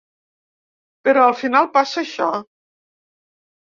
[1.09, 2.31] Però al final passa això.